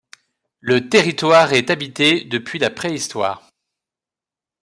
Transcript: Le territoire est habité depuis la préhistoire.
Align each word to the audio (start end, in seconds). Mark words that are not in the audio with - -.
Le 0.61 0.89
territoire 0.89 1.53
est 1.53 1.69
habité 1.69 2.23
depuis 2.25 2.57
la 2.57 2.71
préhistoire. 2.71 3.47